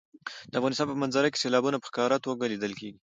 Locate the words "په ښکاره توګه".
1.79-2.49